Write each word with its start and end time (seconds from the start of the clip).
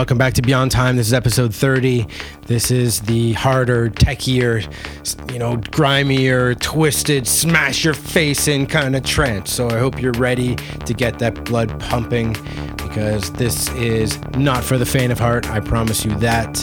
welcome 0.00 0.16
back 0.16 0.32
to 0.32 0.40
Beyond 0.40 0.70
Time. 0.70 0.96
This 0.96 1.08
is 1.08 1.12
episode 1.12 1.54
30. 1.54 2.06
This 2.46 2.70
is 2.70 3.00
the 3.02 3.34
harder, 3.34 3.90
techier, 3.90 4.66
you 5.30 5.38
know, 5.38 5.58
grimier, 5.58 6.54
twisted, 6.54 7.26
smash 7.26 7.84
your 7.84 7.92
face 7.92 8.48
in 8.48 8.66
kind 8.66 8.96
of 8.96 9.04
trance. 9.04 9.52
So 9.52 9.68
I 9.68 9.78
hope 9.78 10.00
you're 10.00 10.12
ready 10.12 10.56
to 10.56 10.94
get 10.94 11.18
that 11.18 11.44
blood 11.44 11.78
pumping 11.78 12.32
because 12.78 13.30
this 13.32 13.68
is 13.74 14.18
not 14.38 14.64
for 14.64 14.78
the 14.78 14.86
faint 14.86 15.12
of 15.12 15.18
heart. 15.18 15.46
I 15.50 15.60
promise 15.60 16.02
you 16.02 16.14
that. 16.20 16.56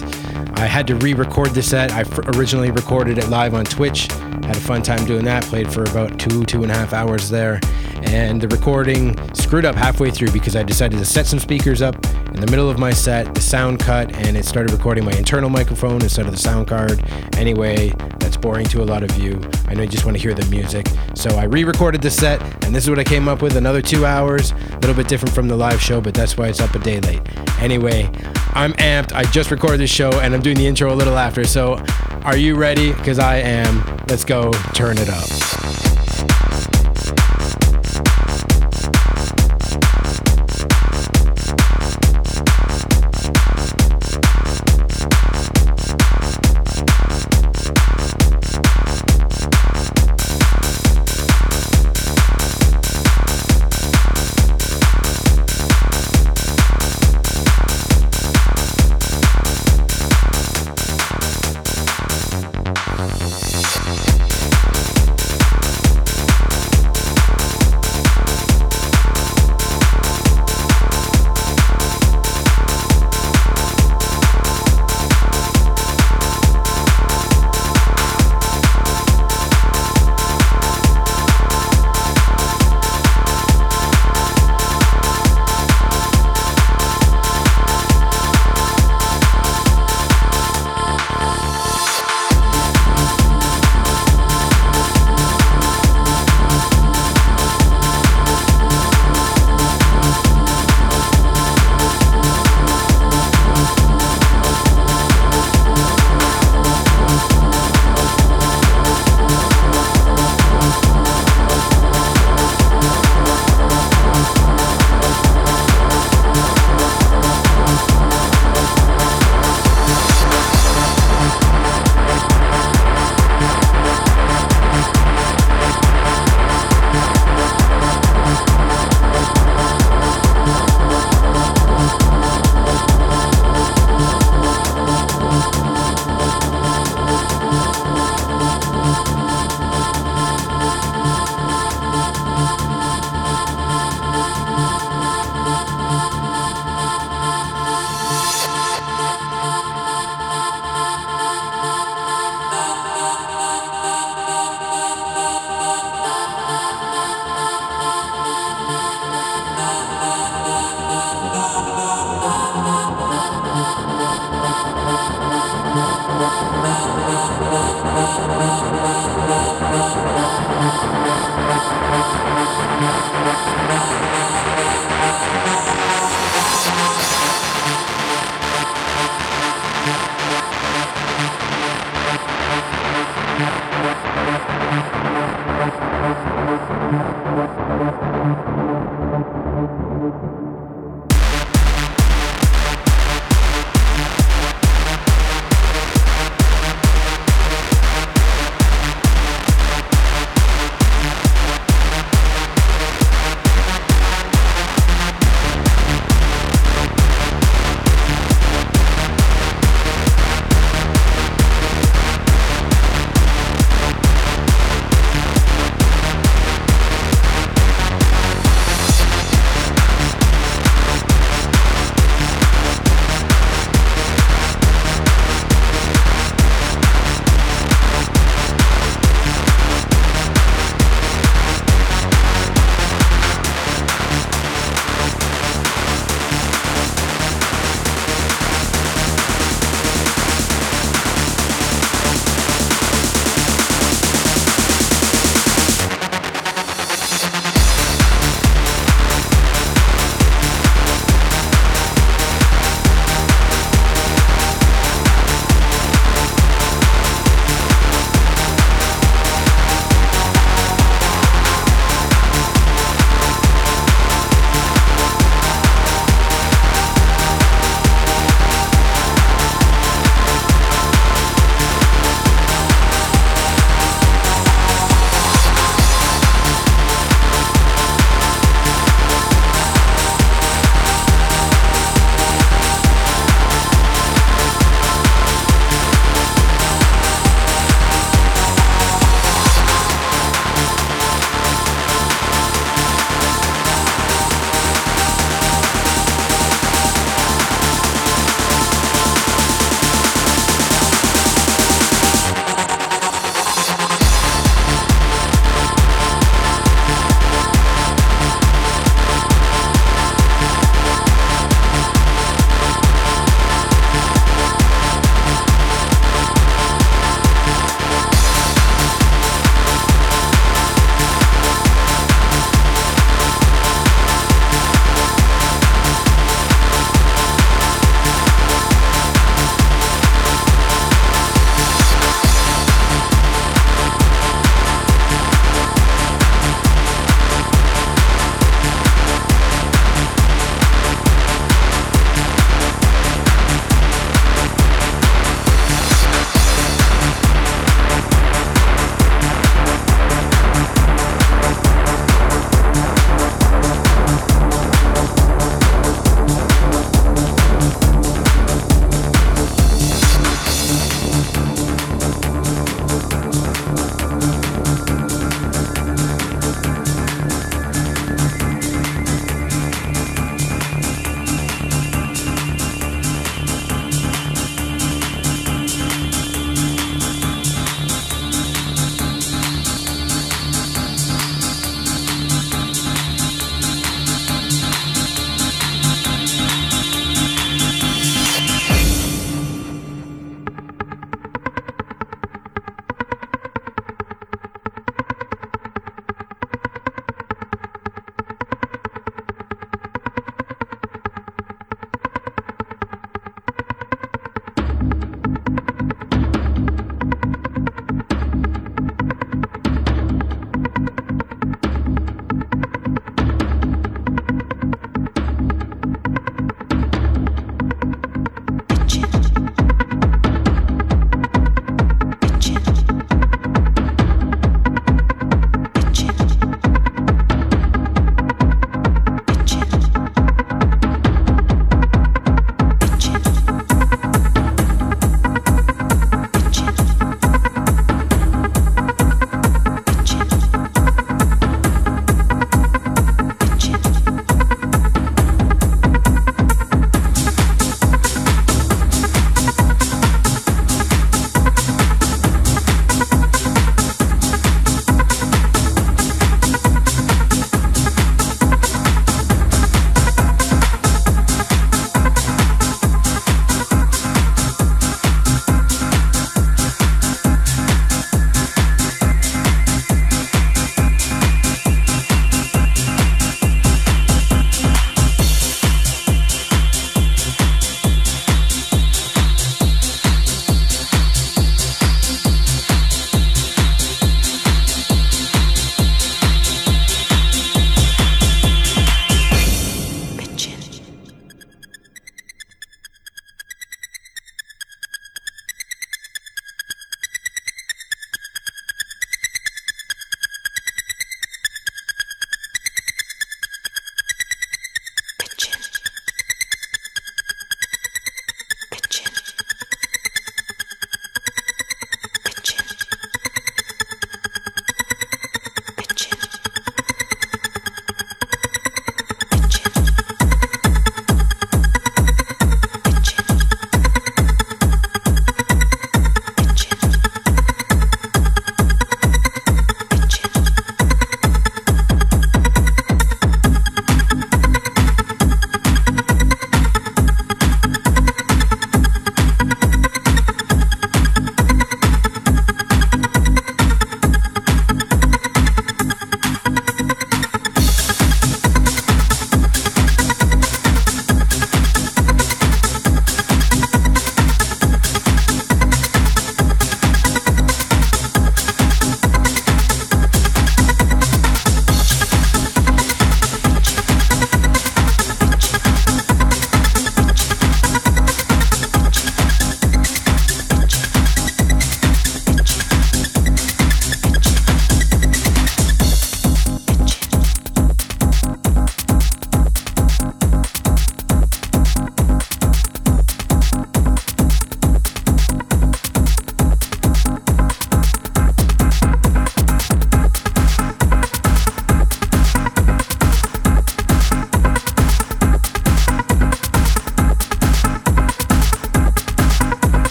I 0.58 0.66
had 0.66 0.88
to 0.88 0.96
re 0.96 1.14
record 1.14 1.52
the 1.52 1.62
set. 1.62 1.91
I 1.91 2.04
originally 2.36 2.72
recorded 2.72 3.18
it 3.18 3.30
live 3.30 3.54
on 3.54 3.66
Twitch. 3.66 4.08
Had 4.12 4.55
a 4.55 4.59
fun 4.59 4.82
time 4.82 5.05
doing 5.05 5.26
that. 5.26 5.44
Played 5.44 5.72
for 5.72 5.84
about 5.84 6.20
two, 6.20 6.44
two 6.45 6.64
and 6.64 6.72
a 6.72 6.76
half 6.76 6.94
hours 6.94 7.30
there. 7.30 7.59
And 8.04 8.40
the 8.42 8.48
recording 8.48 9.18
screwed 9.34 9.66
up 9.66 9.76
halfway 9.76 10.12
through 10.12 10.31
because 10.31 10.55
I 10.55 10.64
decided 10.64 11.00
to 11.00 11.05
set 11.05 11.26
some 11.26 11.40
speakers 11.40 11.81
up 11.81 11.95
in 12.34 12.40
the 12.40 12.52
middle 12.52 12.70
of 12.70 12.78
my 12.78 12.92
set, 12.92 13.34
the 13.34 13.42
sound 13.42 13.80
cut, 13.80 14.16
and 14.16 14.38
it 14.38 14.45
started 14.45 14.72
recording 14.72 15.03
my 15.03 15.11
internal 15.14 15.50
microphone 15.50 16.02
instead 16.02 16.26
of 16.26 16.31
the 16.31 16.38
sound 16.38 16.67
card. 16.67 17.04
Anyway, 17.36 17.89
that's 18.20 18.38
boring 18.38 18.66
to 18.67 18.83
a 18.83 18.86
lot 18.86 19.04
of 19.04 19.17
you. 19.17 19.42
I 19.67 19.73
know 19.73 19.81
you 19.81 19.89
just 19.89 20.06
want 20.06 20.16
to 20.17 20.22
hear 20.22 20.33
the 20.33 20.45
music. 20.45 20.88
So 21.16 21.31
I 21.31 21.45
re 21.45 21.64
recorded 21.64 22.02
the 22.02 22.11
set, 22.11 22.42
and 22.64 22.76
this 22.76 22.83
is 22.83 22.89
what 22.89 23.00
I 23.00 23.04
came 23.04 23.28
up 23.28 23.42
with 23.42 23.58
another 23.58 23.81
two 23.81 24.06
hours. 24.06 24.52
A 24.52 24.80
little 24.80 24.94
bit 24.94 25.08
different 25.08 25.33
from 25.33 25.48
the 25.48 25.56
live 25.56 25.81
show, 25.81 26.00
but 26.00 26.14
that's 26.14 26.38
why 26.38 26.48
it's 26.48 26.61
up 26.61 26.76
a 26.76 26.80
day 26.80 27.00
late. 27.02 27.22
Anyway, 27.59 28.09
I'm 28.53 28.73
amped. 28.73 29.14
I 29.14 29.23
just 29.23 29.52
recorded 29.52 29.80
this 29.80 29.92
show, 29.92 30.12
and 30.20 30.34
I'm 30.34 30.42
doing 30.42 30.58
the 30.58 30.67
intro 30.67 30.94
a 30.94 30.95
little 30.95 31.17
after. 31.17 31.44
So 31.44 31.84
are 32.23 32.38
you 32.38 32.56
ready? 32.56 32.94
Because 32.94 33.20
I 33.20 33.38
am. 33.38 33.84
Let's 34.08 34.26
go 34.26 34.52
turn 34.73 34.98
it 34.98 35.09
up. 35.09 35.86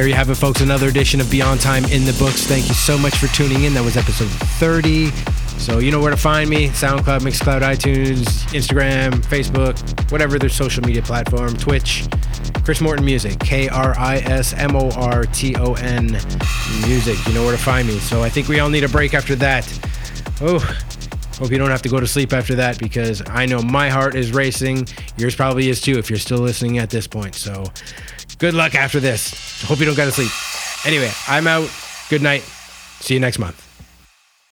There 0.00 0.08
you 0.08 0.14
have 0.14 0.30
it, 0.30 0.36
folks. 0.36 0.62
Another 0.62 0.88
edition 0.88 1.20
of 1.20 1.30
Beyond 1.30 1.60
Time 1.60 1.84
in 1.84 2.06
the 2.06 2.14
books. 2.18 2.46
Thank 2.46 2.68
you 2.68 2.74
so 2.74 2.96
much 2.96 3.18
for 3.18 3.26
tuning 3.34 3.64
in. 3.64 3.74
That 3.74 3.84
was 3.84 3.98
episode 3.98 4.30
30. 4.30 5.10
So 5.58 5.78
you 5.78 5.90
know 5.90 6.00
where 6.00 6.10
to 6.10 6.16
find 6.16 6.48
me 6.48 6.68
SoundCloud, 6.68 7.20
Mixcloud, 7.20 7.60
iTunes, 7.60 8.24
Instagram, 8.54 9.12
Facebook, 9.26 10.10
whatever 10.10 10.38
their 10.38 10.48
social 10.48 10.82
media 10.82 11.02
platform, 11.02 11.54
Twitch. 11.54 12.08
Kris 12.64 12.80
Morton 12.80 13.04
Music, 13.04 13.38
K 13.40 13.68
R 13.68 13.94
I 13.98 14.20
S 14.20 14.54
M 14.54 14.74
O 14.74 14.90
R 14.92 15.24
T 15.26 15.54
O 15.56 15.74
N 15.74 16.06
Music. 16.86 17.18
You 17.26 17.34
know 17.34 17.42
where 17.44 17.54
to 17.54 17.62
find 17.62 17.86
me. 17.86 17.98
So 17.98 18.22
I 18.22 18.30
think 18.30 18.48
we 18.48 18.58
all 18.58 18.70
need 18.70 18.84
a 18.84 18.88
break 18.88 19.12
after 19.12 19.34
that. 19.34 19.68
Oh, 20.40 20.60
hope 21.38 21.50
you 21.50 21.58
don't 21.58 21.68
have 21.68 21.82
to 21.82 21.90
go 21.90 22.00
to 22.00 22.06
sleep 22.06 22.32
after 22.32 22.54
that 22.54 22.78
because 22.78 23.22
I 23.28 23.44
know 23.44 23.60
my 23.60 23.90
heart 23.90 24.14
is 24.14 24.32
racing. 24.32 24.88
Yours 25.18 25.36
probably 25.36 25.68
is 25.68 25.82
too 25.82 25.98
if 25.98 26.08
you're 26.08 26.18
still 26.18 26.38
listening 26.38 26.78
at 26.78 26.88
this 26.88 27.06
point. 27.06 27.34
So 27.34 27.66
good 28.38 28.54
luck 28.54 28.74
after 28.74 28.98
this. 28.98 29.39
Hope 29.62 29.78
you 29.78 29.86
don't 29.86 29.96
go 29.96 30.04
to 30.04 30.12
sleep. 30.12 30.30
Anyway, 30.86 31.10
I'm 31.28 31.46
out. 31.46 31.70
Good 32.08 32.22
night. 32.22 32.42
See 33.00 33.14
you 33.14 33.20
next 33.20 33.38
month. 33.38 33.69